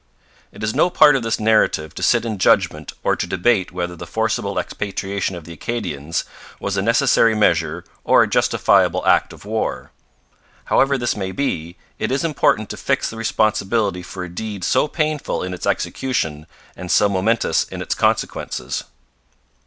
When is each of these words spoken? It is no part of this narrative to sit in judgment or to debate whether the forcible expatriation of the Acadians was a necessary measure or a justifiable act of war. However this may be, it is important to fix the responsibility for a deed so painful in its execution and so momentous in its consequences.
It 0.51 0.63
is 0.63 0.73
no 0.73 0.89
part 0.89 1.15
of 1.15 1.21
this 1.21 1.39
narrative 1.39 1.93
to 1.93 2.01
sit 2.01 2.25
in 2.25 2.39
judgment 2.39 2.91
or 3.03 3.15
to 3.15 3.27
debate 3.27 3.71
whether 3.71 3.95
the 3.95 4.07
forcible 4.07 4.57
expatriation 4.57 5.35
of 5.35 5.43
the 5.43 5.53
Acadians 5.53 6.23
was 6.59 6.75
a 6.75 6.81
necessary 6.81 7.35
measure 7.35 7.83
or 8.03 8.23
a 8.23 8.27
justifiable 8.27 9.05
act 9.05 9.31
of 9.31 9.45
war. 9.45 9.91
However 10.65 10.97
this 10.97 11.15
may 11.15 11.31
be, 11.31 11.77
it 11.99 12.11
is 12.11 12.23
important 12.23 12.71
to 12.71 12.77
fix 12.77 13.11
the 13.11 13.15
responsibility 13.17 14.01
for 14.01 14.23
a 14.23 14.27
deed 14.27 14.63
so 14.63 14.87
painful 14.87 15.43
in 15.43 15.53
its 15.53 15.67
execution 15.67 16.47
and 16.75 16.89
so 16.91 17.07
momentous 17.07 17.65
in 17.65 17.79
its 17.79 17.93
consequences. 17.93 18.83